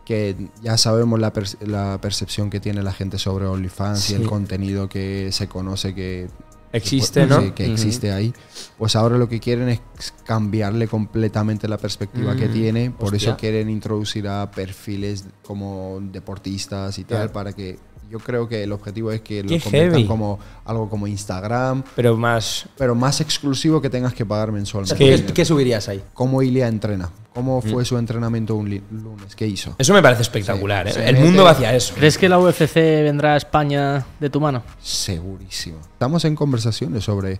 [0.05, 4.13] que ya sabemos la, perce- la percepción que tiene la gente sobre OnlyFans Sí.
[4.13, 6.29] y el contenido que se conoce que
[6.73, 7.41] Existe, que- ¿no?
[7.41, 8.35] sí, que existe ahí.
[8.79, 9.81] Pues ahora lo que quieren es
[10.25, 12.91] cambiarle completamente la perspectiva que Mm, tiene.
[12.91, 13.31] Por hostia.
[13.31, 17.33] eso quieren introducir a perfiles como deportistas y tal, Claro.
[17.33, 17.79] para que
[18.11, 20.07] yo creo que el objetivo es que Qué lo conviertan heavy.
[20.07, 22.67] como algo como Instagram, Pero más.
[22.79, 24.97] pero más exclusivo que tengas que pagar mensualmente.
[24.97, 26.03] ¿Qué, qué subirías ahí?
[26.15, 27.11] ¿Cómo Ilia entrena?
[27.35, 27.71] ¿Cómo Mm.
[27.71, 29.35] fue su entrenamiento un lunes?
[29.37, 29.75] ¿Qué hizo?
[29.79, 30.93] Eso me parece espectacular, ¿eh?
[31.07, 31.93] El mundo va hacia eso.
[31.95, 34.63] ¿Crees que la UFC vendrá a España de tu mano?
[34.81, 35.79] Segurísimo.
[35.93, 37.39] Estamos en conversaciones sobre,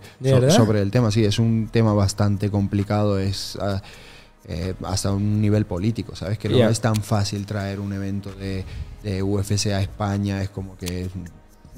[0.51, 1.09] sobre el tema.
[1.11, 3.17] Sí, es un tema bastante complicado.
[3.19, 3.81] Es ah,
[4.47, 6.37] eh, hasta un nivel político, ¿sabes?
[6.37, 8.63] Que no es tan fácil traer un evento de,
[9.03, 10.41] de UFC a España.
[10.41, 11.09] Es como que.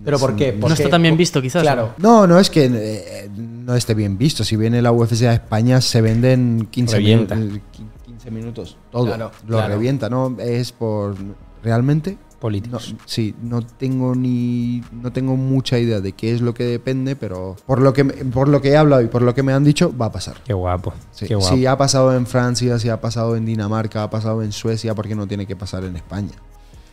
[0.03, 0.53] ¿Pero por qué?
[0.53, 1.62] No Porque- está tan bien visto, quizás.
[1.62, 1.93] Claro.
[1.97, 4.43] No, no es que eh, no esté bien visto.
[4.45, 7.36] Si viene la UFC a España, se venden 15, Revienta.
[7.36, 7.62] minu- eh,
[8.05, 8.77] 15 minutos.
[8.91, 9.05] Todo.
[9.08, 9.73] Claro, lo claro.
[9.73, 10.38] revienta, ¿no?
[10.39, 11.15] Es por.
[11.63, 12.17] Realmente.
[12.39, 12.93] Políticos.
[12.97, 14.82] No, sí, no tengo ni.
[14.91, 18.13] No tengo mucha idea de qué es lo que depende, pero por lo que, me-
[18.13, 20.38] por lo que he hablado y por lo que me han dicho, va a pasar.
[20.45, 20.93] Qué guapo.
[21.12, 21.25] Sí.
[21.28, 21.56] Qué guapo.
[21.56, 25.08] Si ha pasado en Francia, si ha pasado en Dinamarca, ha pasado en Suecia, ¿por
[25.08, 26.32] qué no tiene que pasar en España?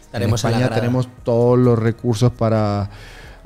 [0.06, 2.90] Estaremos en España tenemos todos los recursos para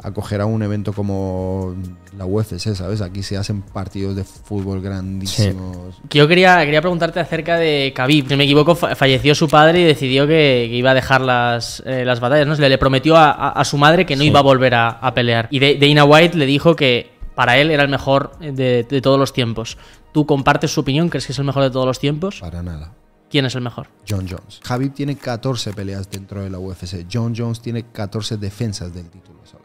[0.02, 1.74] acoger a un evento como
[2.16, 3.00] la UFC, ¿sabes?
[3.00, 6.00] Aquí se hacen partidos de fútbol grandísimos.
[6.10, 8.24] Yo quería, quería preguntarte acerca de Khabib.
[8.26, 11.20] Si no me equivoco, fa- falleció su padre y decidió que, que iba a dejar
[11.20, 12.46] las, eh, las batallas.
[12.46, 12.54] ¿no?
[12.56, 14.88] Se le, le prometió a, a- a su madre que no iba a volver a,
[14.88, 15.48] a pelear.
[15.50, 19.18] Y de- Dana White le dijo que para él era el mejor de, de todos
[19.18, 19.78] los tiempos.
[20.12, 21.08] ¿Tú compartes su opinión?
[21.08, 22.40] ¿Crees que es el mejor de todos los tiempos?
[22.40, 22.94] Para nada.
[23.30, 23.86] ¿Quién es el mejor?
[24.08, 24.58] John Jones.
[24.66, 27.06] Khabib tiene 14 peleas dentro de la UFC.
[27.10, 29.64] John Jones tiene 14 defensas del título solo.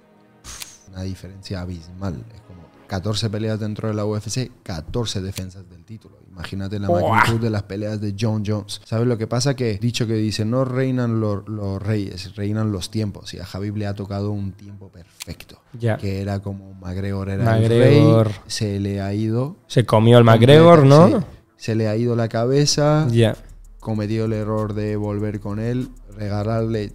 [0.95, 2.23] Una diferencia abismal.
[2.33, 6.17] Es como 14 peleas dentro de la UFC, 14 defensas del título.
[6.29, 8.79] Imagínate la magnitud de las peleas de John Jones.
[8.85, 9.55] ¿Sabes lo que pasa?
[9.55, 13.33] Que dicho que dice, no reinan lo- los reyes, reinan los tiempos.
[13.33, 15.59] Y a Khabib le ha tocado un tiempo perfecto.
[15.77, 15.97] Ya.
[15.97, 18.27] Que era como McGregor era McGregor.
[18.27, 19.57] el rey, se le ha ido...
[19.67, 21.25] Se comió el McGregor, ¿no?
[21.57, 23.35] Se le ha ido la cabeza Ya.
[23.79, 26.93] cometió el error de volver con él, regalarle.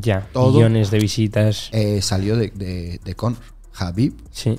[0.00, 0.26] Ya.
[0.32, 0.52] Todo.
[0.52, 1.68] Millones de visitas.
[1.72, 3.38] eh, salió de, de, de Conor.
[3.76, 4.58] Habib Sí.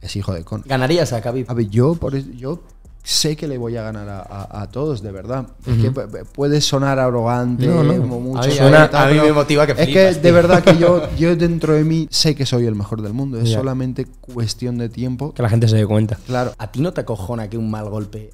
[0.00, 0.66] es hijo de Conor.
[0.66, 1.46] ¿Ganarías a Khabib?
[1.50, 2.62] A ver, yo, por, eso- yo
[3.02, 5.46] sé que le voy a ganar a, a- a todos, de verdad.
[5.66, 7.96] Es que pu- pu- puede sonar arrogante, No, no.
[7.96, 8.42] como mucho.
[8.42, 11.08] A mí- Suena- tal, a mí me motiva que Es que de verdad que yo,
[11.18, 13.38] yo dentro de mí sé que soy el mejor del mundo.
[13.40, 13.58] Es Ya.
[13.58, 15.32] solamente cuestión de tiempo.
[15.32, 16.18] Que la gente se dé cuenta.
[16.26, 16.52] Claro.
[16.58, 18.30] ¿A ti no te acojona que un mal golpe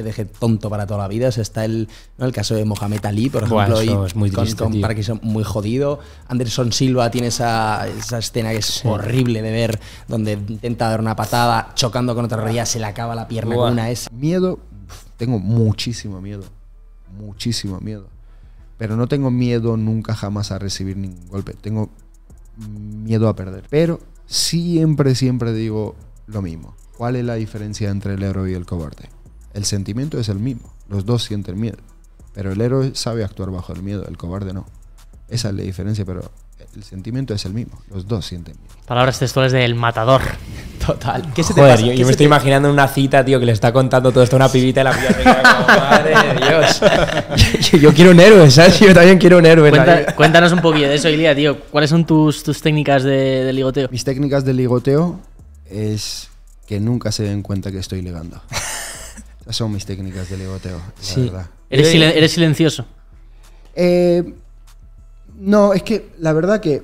[0.00, 1.28] te deje tonto para toda la vida?
[1.28, 2.26] O sea, está el, ¿no?
[2.26, 4.80] el caso de Mohamed Ali, por Buah, ejemplo, eso y es muy con, triste, con.
[4.80, 6.00] Parkinson muy jodido.
[6.28, 11.16] Anderson Silva tiene esa, esa escena que es horrible de ver, donde intenta dar una
[11.16, 13.66] patada, chocando con otra rodilla, se le acaba la pierna Buah.
[13.66, 14.08] con una S.
[14.12, 14.58] Miedo,
[15.16, 16.44] tengo muchísimo miedo.
[17.18, 18.08] Muchísimo miedo.
[18.78, 21.52] Pero no tengo miedo nunca jamás a recibir ningún golpe.
[21.52, 21.90] Tengo
[22.56, 23.64] miedo a perder.
[23.68, 26.74] Pero siempre, siempre digo lo mismo.
[26.96, 29.08] ¿Cuál es la diferencia entre el héroe y el cobarde?
[29.54, 30.72] El sentimiento es el mismo.
[30.88, 31.78] Los dos sienten miedo.
[32.34, 34.66] Pero el héroe sabe actuar bajo el miedo, el cobarde no.
[35.28, 36.30] Esa es la diferencia, pero
[36.76, 37.80] el sentimiento es el mismo.
[37.90, 38.74] Los dos sienten miedo.
[38.86, 40.20] Palabras textuales del matador.
[40.86, 41.32] Total.
[41.34, 41.86] ¿Qué se te Joder, pasa?
[41.86, 44.22] yo, ¿Qué yo me estoy te- imaginando una cita, tío, que le está contando todo
[44.24, 47.70] esto a una pibita y la pibita se queda como, madre de Dios.
[47.72, 48.80] yo, yo quiero un héroe, ¿sabes?
[48.80, 49.70] Yo también quiero un héroe.
[49.70, 51.60] Cuenta- cuéntanos un poquillo de eso, Ilia, tío.
[51.70, 53.88] ¿Cuáles son tus, tus técnicas de, de ligoteo?
[53.90, 55.20] Mis técnicas de ligoteo
[55.68, 56.28] es
[56.66, 58.40] que nunca se den cuenta que estoy ligando.
[59.42, 61.22] Esas son mis técnicas de ligoteo, la Sí.
[61.22, 61.46] verdad.
[61.70, 62.84] ¿Eres, Eh, silen- eres silencioso?
[63.74, 64.34] Eh,
[65.36, 66.82] no, es que la verdad que,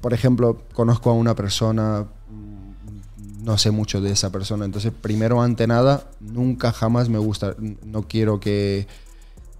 [0.00, 2.06] por ejemplo, conozco a una persona,
[3.42, 8.02] no sé mucho de esa persona, entonces primero ante nada, nunca jamás me gusta, no
[8.08, 8.86] quiero que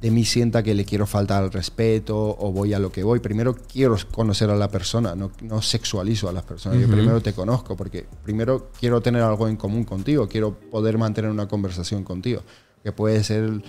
[0.05, 3.21] de mí sienta que le quiero faltar al respeto o voy a lo que voy.
[3.21, 6.79] Primero quiero conocer a la persona, no, no sexualizo a las personas.
[6.79, 11.31] Yo primero te conozco porque primero quiero tener algo en común contigo, quiero poder mantener
[11.31, 12.43] una conversación contigo,
[12.83, 13.63] que puede ser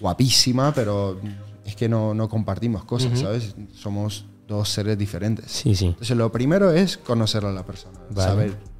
[0.00, 1.20] guapísima, pero
[1.64, 3.54] es que no, no compartimos cosas, ¿sabes?
[3.72, 5.52] Somos dos seres diferentes.
[5.52, 5.86] Sí, sí.
[5.86, 8.28] Entonces lo primero es conocer a la persona, Vale.
[8.28, 8.73] saber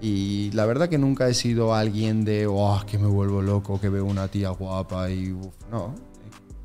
[0.00, 3.88] Y la verdad que nunca he sido alguien de, oh, que me vuelvo loco, que
[3.88, 5.94] veo una tía guapa y uf, no.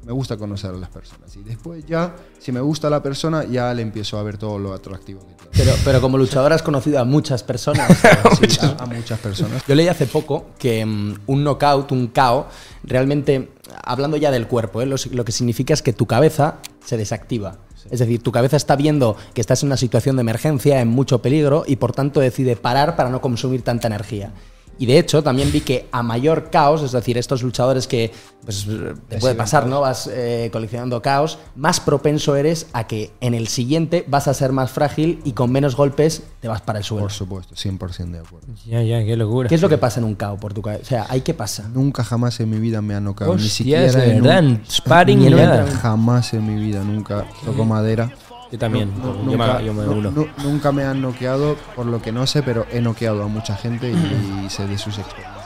[0.10, 1.36] Me gusta conocer a las personas.
[1.36, 4.74] Y después ya, si me gusta la persona, ya le empiezo a ver todo lo
[4.74, 5.52] atractivo que tiene.
[5.52, 7.91] Pero, pero como luchador has conocido a muchas personas.
[8.39, 9.63] Sí, a, a muchas personas.
[9.67, 12.48] Yo leí hace poco que mm, un knockout, un KO,
[12.86, 13.52] realmente,
[13.84, 14.88] hablando ya del cuerpo, ¿eh?
[14.88, 17.60] lo, lo que significa es que tu cabeza se desactiva.
[17.91, 21.22] Es decir, tu cabeza está viendo que estás en una situación de emergencia, en mucho
[21.22, 24.34] peligro, y por tanto decide parar para no consumir tanta energía.
[24.80, 28.12] Y de hecho, también vi que a mayor caos, es decir, estos luchadores que
[28.46, 28.65] pues,
[29.10, 29.82] te puede pasar, ¿no?
[29.82, 34.54] Vas eh, coleccionando caos, más propenso eres a que en el siguiente vas a ser
[34.54, 37.04] más frágil y con menos golpes te vas para el suelo.
[37.04, 38.48] Por supuesto, 100% de acuerdo.
[38.65, 39.50] Ya, ya, qué locura.
[39.50, 40.82] ¿Qué es lo que pasa en un caos por tu cabeza?
[40.82, 41.68] O sea, ¿hay qué pasa?
[41.74, 43.36] Nunca jamás en mi vida me han noqueado.
[43.36, 45.68] Ni siquiera es en verdad, un- sparring ni nada.
[45.82, 48.10] Jamás en mi vida, nunca toco madera.
[48.51, 50.27] Yo también, yo, nunca, me, yo me uno.
[50.43, 53.91] nunca me han noqueado, por lo que no sé, pero he noqueado a mucha gente
[53.91, 55.45] y, sé de sus experiencias.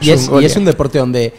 [0.00, 1.34] Y es, y un deporte donde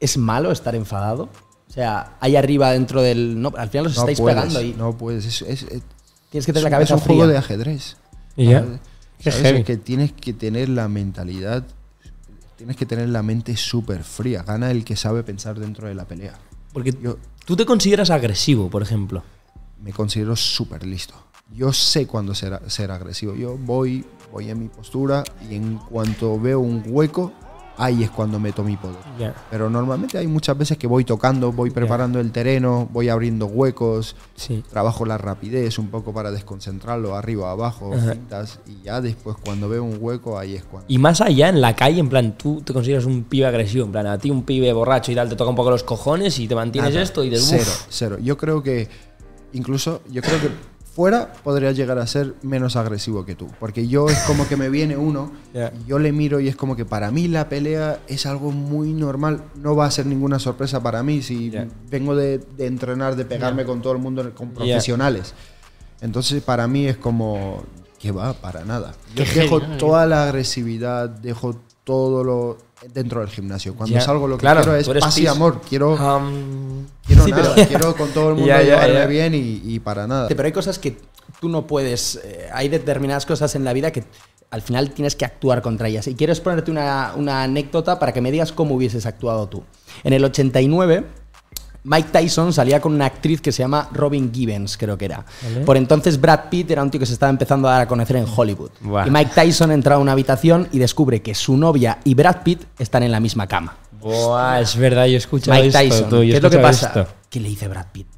[0.00, 1.28] es malo estar enfadado.
[1.68, 3.40] O sea, ahí arriba dentro del.
[3.40, 5.26] No, al final os No estáis puedes, pegando y no puedes.
[5.26, 5.82] Es, es- es-
[6.30, 7.16] tienes que tener es la cabeza es un fría.
[7.16, 7.96] juego de ajedrez.
[8.36, 8.60] Y ya.
[8.60, 8.80] ¿sabes?
[9.22, 9.58] Qué heavy.
[9.60, 11.64] Es que tienes que tener la mentalidad,
[12.56, 14.42] tienes que tener la mente súper fría.
[14.44, 16.34] Gana el que sabe pensar dentro de la pelea.
[16.72, 19.22] Porque Yo tú te consideras agresivo, por ejemplo.
[19.82, 21.14] Me considero súper listo.
[21.54, 23.34] Yo sé cuándo ser, ser agresivo.
[23.34, 27.32] Yo voy, voy en mi postura y en cuanto veo un hueco,
[27.78, 28.96] ahí es cuando meto mi poder.
[29.18, 29.34] Ya.
[29.50, 34.16] Pero normalmente hay muchas veces que voy tocando, voy preparando el terreno, voy abriendo huecos,
[34.34, 34.64] Sí.
[34.68, 38.12] trabajo la rapidez un poco para desconcentrarlo arriba, abajo, Ajá.
[38.14, 40.86] fintas, y ya después cuando veo un hueco, ahí es cuando...
[40.88, 43.84] Y más allá, en la calle, en plan, tú te consideras un pibe agresivo.
[43.84, 46.38] En plan, a ti un pibe borracho y tal, te toca un poco los cojones
[46.38, 48.18] y te mantienes Nada, esto y dices, cero, cero.
[48.20, 48.88] Yo creo que
[49.52, 50.50] incluso yo creo que
[50.96, 54.70] fuera podría llegar a ser menos agresivo que tú, porque yo es como que me
[54.70, 58.24] viene uno, y yo le miro y es como que para mí la pelea es
[58.24, 61.52] algo muy normal, no va a ser ninguna sorpresa para mí si
[61.90, 65.34] vengo de, de entrenar, de pegarme con todo el mundo, con profesionales.
[66.00, 67.62] Entonces para mí es como
[67.98, 68.94] que va para nada.
[69.14, 72.58] Yo Qué dejo toda la agresividad, dejo todo lo
[72.92, 73.74] dentro del gimnasio.
[73.74, 74.00] Cuando Ya.
[74.00, 75.60] salgo lo que Claro, quiero es paz y amor.
[75.68, 79.06] Quiero Am, Quiero Sí, nada, pero- quiero con todo el mundo ya, llevarme ya.
[79.06, 80.28] bien y, y para nada.
[80.28, 80.98] Pero hay cosas que
[81.40, 82.20] tú no puedes.
[82.24, 84.04] eh, hay determinadas cosas en la vida que
[84.50, 86.06] al final tienes que actuar contra ellas.
[86.06, 89.64] Y quiero exponerte una, una anécdota para que me digas cómo hubieses actuado tú.
[90.04, 91.04] En el 89.
[91.86, 95.24] Mike Tyson salía con una actriz que se llama Robin Gibbons, creo que era.
[95.64, 98.16] Por entonces Brad Pitt era un tío que se estaba empezando a dar a conocer
[98.16, 98.70] en Hollywood.
[99.06, 102.64] Y Mike Tyson entra a una habitación y descubre que su novia y Brad Pitt
[102.80, 103.76] están en la misma cama.
[104.00, 105.78] Buah, es verdad, yo he escuchado Mike esto.
[105.78, 106.10] Tyson.
[106.10, 106.88] tú, yo ¿Qué es lo que pasa?
[106.88, 107.06] esto.
[107.30, 108.08] ¿Qué le dice Brad Pitt?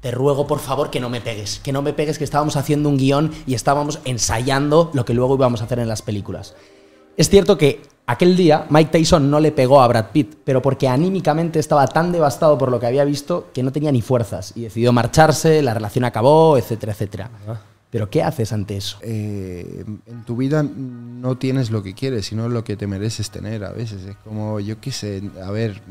[0.00, 1.60] Te ruego, por favor, que no me pegues.
[1.62, 5.34] Que no me pegues, que estábamos haciendo un guion y estábamos ensayando lo que luego
[5.36, 6.54] íbamos a hacer en las películas.
[7.18, 10.88] Es cierto que aquel día Mike Tyson no le pegó a Brad Pitt, pero porque
[10.88, 14.62] anímicamente estaba tan devastado por lo que había visto que no tenía ni fuerzas y
[14.62, 17.30] decidió marcharse, la relación acabó, etcétera, etcétera.
[17.90, 18.96] Pero ¿qué haces ante eso?
[19.02, 23.64] Eh, en tu vida no tienes lo que quieres, sino lo que te mereces tener
[23.64, 24.04] a veces.
[24.04, 25.82] Es como, yo qué sé, a ver,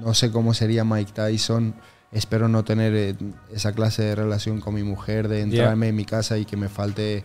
[0.00, 1.74] no sé cómo sería Mike Tyson.
[2.12, 3.14] Espero no tener eh,
[3.52, 6.70] esa clase de relación con mi mujer, de entrarme en mi casa y que me
[6.70, 7.22] falte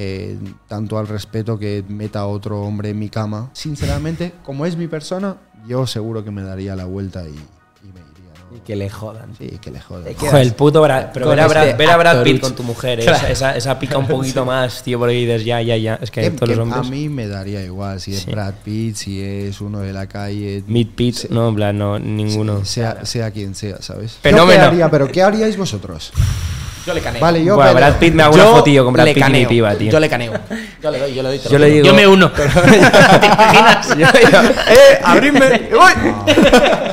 [0.00, 3.50] eh, tanto al respeto que meta a otro hombre en mi cama.
[3.52, 7.98] Sinceramente, como es mi persona, yo seguro que me daría la vuelta y, y me
[8.00, 8.44] iría.
[8.48, 8.56] ¿no?
[8.56, 9.34] Y que le jodan.
[9.36, 10.14] Sí, que le jodan.
[10.14, 11.08] Joder, el puto Brad.
[11.12, 13.18] Pero ver a Brad, este ver a Brad Pitt con tu mujer, eh, Claro.
[13.18, 15.96] esa, esa, esa pica un poquito más, tío, porque dices, ya, ya, ya.
[16.00, 16.86] Es que, Que- todos que los hombres.
[16.86, 18.30] a mí me daría igual si es Sí.
[18.30, 20.62] Brad Pitt, si es uno de la calle.
[20.68, 22.64] Mid Pitt, no, en plan, no, ninguno.
[22.64, 24.12] Sea, sea quien sea, ¿sabes?
[24.22, 24.52] Fenómeno.
[24.54, 26.12] Yo qué haría, pero ¿qué haríais vosotros?
[26.88, 27.20] Yo le caneo.
[27.20, 27.54] Vale, yo.
[27.54, 29.48] Buah, pero- Brad Pitt me hago una Yo fotillo con Brad Pitt y mi caneo.
[29.50, 29.92] piba, tío.
[29.92, 30.32] Yo le caneo.
[30.82, 31.40] Yo le doy, yo le doy.
[31.50, 32.32] Yo le digo- Yo me uno.
[32.32, 33.90] ¿Te imaginas?
[34.68, 35.68] ¡Eh, abridme!
[35.70, 35.92] ¡Voy!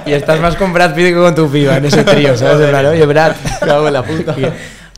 [0.05, 2.67] Y estás más con Brad Pitt que con tu piba en ese trío, ¿sabes?
[2.67, 4.35] Plan, Oye, Brad, cago en la puta.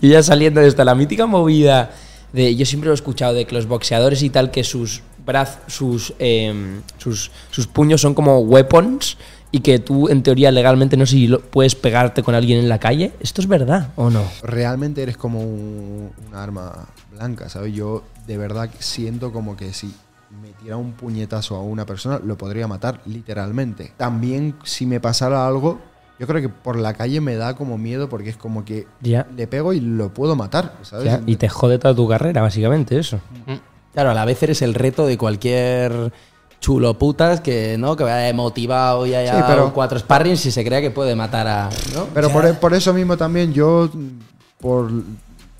[0.01, 1.91] Y ya saliendo de esta, la mítica movida
[2.33, 2.55] de.
[2.55, 6.13] Yo siempre lo he escuchado de que los boxeadores y tal, que sus braz, sus,
[6.19, 9.17] em, sus, sus puños son como weapons
[9.51, 12.79] y que tú, en teoría, legalmente no sé si puedes pegarte con alguien en la
[12.79, 13.13] calle.
[13.19, 14.23] ¿Esto es verdad o no?
[14.43, 17.73] Realmente eres como un, un arma blanca, ¿sabes?
[17.73, 19.93] Yo de verdad siento como que si
[20.41, 23.93] me tira un puñetazo a una persona, lo podría matar literalmente.
[23.97, 25.79] También si me pasara algo,
[26.19, 29.25] yo creo que por la calle me da como miedo porque es como que Ya.
[29.35, 31.05] le pego y lo puedo matar, ¿sabes?
[31.05, 33.19] Ya, y te jode toda tu carrera, básicamente, eso.
[33.93, 36.11] Claro, a la vez eres el reto de cualquier
[36.59, 40.63] chulo putas que no que vaya motivado y haya Sí, pero- cuatro sparrings y se
[40.65, 42.07] crea que puede matar a ¿no?
[42.13, 43.89] Pero por, por eso mismo también yo,
[44.59, 44.89] por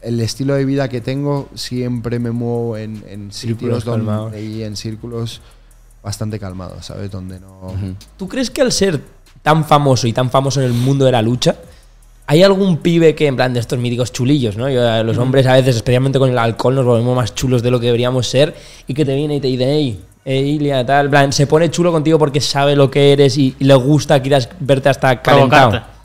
[0.01, 4.36] el estilo de vida que tengo siempre me muevo en, en Círculos donde, calmados.
[4.38, 5.41] y en círculos
[6.03, 7.12] bastante calmados, ¿sabes?
[7.12, 7.73] Donde no...
[8.17, 9.01] ¿Tú crees que al ser
[9.43, 11.55] tan famoso y tan famoso en el mundo de la lucha,
[12.27, 14.69] hay algún pibe que, en plan, de estos míticos chulillos, ¿no?
[14.69, 17.79] Yo, los hombres a veces, especialmente con el alcohol, nos volvemos más chulos de lo
[17.79, 18.55] que deberíamos ser
[18.88, 21.71] y que te viene y te dice, hey, hey, Ilia, tal, en plan, se pone
[21.71, 25.69] chulo contigo porque sabe lo que eres y, y le gusta quizás verte hasta calentado.
[25.69, 25.97] Provocarte.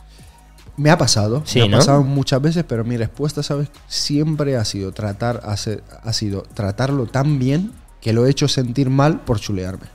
[0.77, 1.77] Me ha pasado, Sí, me ha ¿no?
[1.79, 3.69] pasado muchas veces, pero mi respuesta, ¿sabes?
[3.89, 7.73] Siempre ha sido tratar, hacer, ha sido tratarlo tan bien
[8.03, 9.87] que lo he hecho sentir mal por chulearme.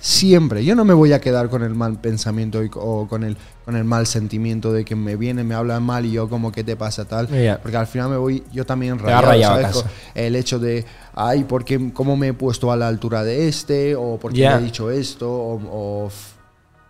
[0.00, 0.64] Siempre.
[0.64, 3.74] Yo no me voy a quedar con el mal pensamiento y- o con el, con
[3.74, 6.76] el mal sentimiento de que me viene, me hablan mal y yo como, ¿qué te
[6.76, 7.26] pasa tal?
[7.28, 7.58] Ya.
[7.60, 11.90] Porque al final me voy yo también rayado, rayado El hecho de, ay, ¿por qué,
[11.92, 13.96] ¿cómo me he puesto a la altura de este?
[13.96, 15.30] ¿O por qué me he dicho esto?
[15.32, 15.60] O,
[16.06, 16.10] o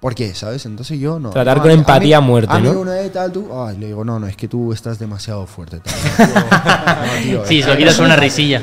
[0.01, 0.35] ¿Por qué?
[0.35, 0.67] ¿Sabes?
[0.67, 1.31] Entonces yo no.
[1.31, 2.81] Tratar No, con mí- empatía a mí- a muerte, a mí ¿no?
[2.81, 5.81] una vez tal, tú, ay, le digo, no, no, es que tú estás demasiado fuerte.
[5.81, 5.95] tal.
[6.19, 8.63] No, tío, no, tío, Sí, se lo quitas una risilla.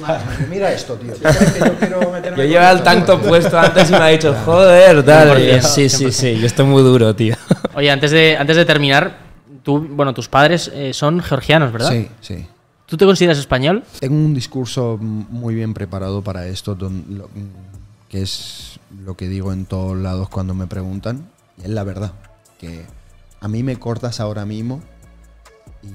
[0.50, 1.12] Mira esto, tío.
[1.14, 4.34] ¿Tú crees que yo quiero Yo llevaba el tanto puesto antes y me ha dicho,
[4.44, 5.36] joder, tal.
[5.38, 7.36] 100%, Y yo, Sí, sí, sí, yo estoy muy duro, tío.
[7.74, 9.18] Oye, antes de, antes de terminar,
[9.62, 11.90] tú, bueno, tus padres eh, son georgianos, ¿verdad?
[11.90, 12.46] Sí, sí.
[12.86, 13.84] ¿Tú te consideras español?
[14.00, 17.30] Tengo un discurso muy bien preparado para esto, don- lo-
[18.08, 22.12] que es lo que digo en todos lados cuando me preguntan, y es la verdad,
[22.58, 22.84] que
[23.40, 24.82] a mí me cortas ahora mismo
[25.84, 25.88] y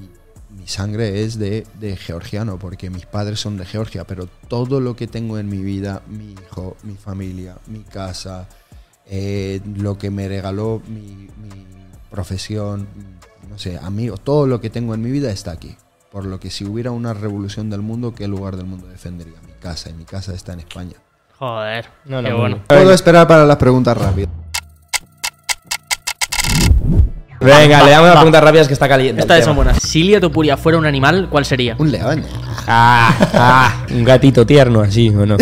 [0.65, 4.95] mi sangre es de, de georgiano, porque mis padres son de Georgia, pero todo lo
[4.95, 8.47] que tengo en mi vida, mi hijo, mi familia, mi casa,
[9.06, 11.67] eh, lo que me regaló mi, mi
[12.10, 12.88] profesión,
[13.47, 15.78] no sé, amigos, todo lo que tengo en mi vida está aquí.
[16.12, 19.36] Por lo que si hubiera una revolución del mundo, ¿qué lugar del mundo defendería?
[19.45, 20.95] Mi casa, y mi casa está en España.
[21.38, 22.63] Joder, No, no, qué bueno.
[22.67, 24.32] Puedo esperar para las preguntas rápidas.
[27.46, 29.22] Venga, le damos las preguntas rápidas que está caliente.
[29.22, 29.78] Estas son buenas.
[29.82, 31.76] Si Ilia Topuria fuera un animal, ¿cuál sería?
[31.78, 32.24] Un león.
[32.68, 35.38] Ah, ah, un gatito tierno así, ¿o no?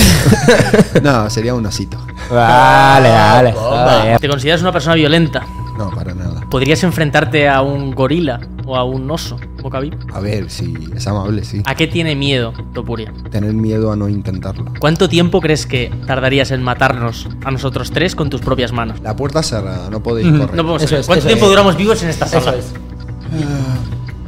[1.02, 1.98] No, sería un osito.
[2.30, 4.18] Vale, vale.
[4.20, 5.46] ¿Te consideras una persona violenta?
[5.78, 6.22] No, para nada.
[6.54, 9.98] ¿Podrías enfrentarte a un gorila o a un oso, boca viva?
[10.13, 11.63] A ver, si es amable, sí.
[11.66, 13.12] ¿A qué tiene miedo Topuria?
[13.32, 14.66] Tener miedo a no intentarlo.
[14.78, 19.00] ¿Cuánto tiempo crees que tardarías en matarnos a nosotros tres con tus propias manos?
[19.02, 20.54] La puerta cerrada, no podéis correr.
[20.54, 21.00] No podemos Eso saber.
[21.02, 21.50] es, ¿Cuánto eso tiempo es.
[21.50, 22.56] duramos vivos en esta sala?
[22.56, 22.72] Es.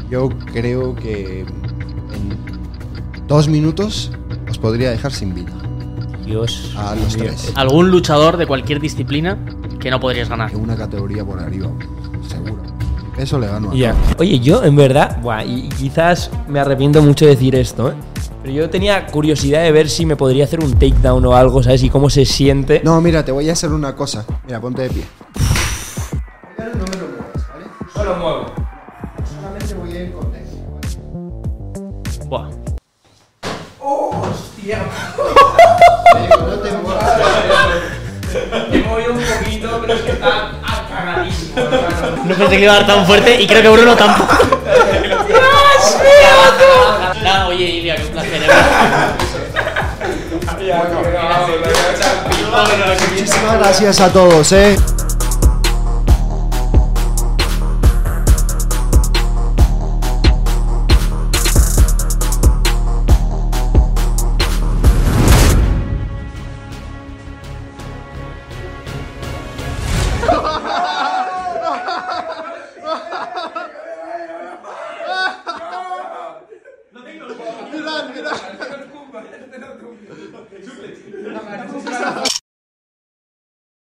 [0.10, 4.12] Yo creo que en dos minutos
[4.50, 5.52] os podría dejar sin vida.
[6.26, 6.74] Dios.
[6.76, 7.52] A los tres.
[7.54, 9.38] ¿Algún luchador de cualquier disciplina
[9.80, 10.50] que no podrías ganar?
[10.50, 11.70] Que una categoría por arriba,
[12.28, 12.62] seguro.
[13.18, 13.94] Eso le gano a Ya.
[13.94, 14.16] todos.
[14.20, 17.94] Oye, yo en verdad, buah, y quizás me arrepiento mucho de decir esto, ¿eh?
[18.44, 21.82] Pero yo tenía curiosidad de ver si me podría hacer un takedown o algo, ¿sabes?
[21.84, 22.82] Y cómo se siente.
[22.84, 24.26] No, mira, te voy a hacer una cosa.
[24.46, 25.04] Mira, ponte de pie.
[26.58, 27.66] No me lo muevas, ¿vale?
[27.96, 28.46] No lo muevo.
[29.36, 30.26] Solamente voy a ir con
[32.30, 32.50] Buah.
[36.46, 37.20] No te muevas.
[38.72, 40.52] He movido un poquito, pero es que está
[42.26, 44.38] No pensé que iba a dar tan fuerte y creo que Bruno tampoco.
[47.24, 48.42] Nada, oye, Ilia, qué placer.
[48.44, 48.48] ¿eh?
[53.12, 54.76] Muchísimas gracias a todos, ¿eh?